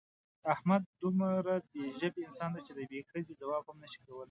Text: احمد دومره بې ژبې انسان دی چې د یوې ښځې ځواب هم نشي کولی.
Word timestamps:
احمد 0.53 0.81
دومره 1.01 1.53
بې 1.71 1.83
ژبې 2.01 2.21
انسان 2.25 2.49
دی 2.53 2.61
چې 2.67 2.71
د 2.75 2.79
یوې 2.87 2.99
ښځې 3.09 3.33
ځواب 3.41 3.63
هم 3.67 3.77
نشي 3.83 3.99
کولی. 4.05 4.19